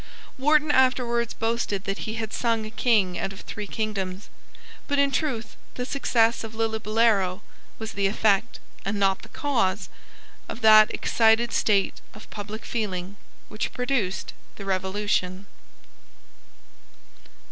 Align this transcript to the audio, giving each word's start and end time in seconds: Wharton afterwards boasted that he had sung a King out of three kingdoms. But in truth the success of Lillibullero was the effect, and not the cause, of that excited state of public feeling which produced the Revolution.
Wharton 0.39 0.71
afterwards 0.71 1.35
boasted 1.35 1.83
that 1.83 1.99
he 2.09 2.15
had 2.15 2.33
sung 2.33 2.65
a 2.65 2.71
King 2.71 3.19
out 3.19 3.31
of 3.31 3.41
three 3.41 3.67
kingdoms. 3.67 4.29
But 4.87 4.97
in 4.97 5.11
truth 5.11 5.55
the 5.75 5.85
success 5.85 6.43
of 6.43 6.55
Lillibullero 6.55 7.41
was 7.77 7.91
the 7.91 8.07
effect, 8.07 8.59
and 8.83 8.99
not 8.99 9.21
the 9.21 9.29
cause, 9.29 9.89
of 10.49 10.61
that 10.61 10.91
excited 10.91 11.53
state 11.53 12.01
of 12.15 12.27
public 12.31 12.65
feeling 12.65 13.15
which 13.47 13.73
produced 13.73 14.33
the 14.55 14.65
Revolution. 14.65 15.45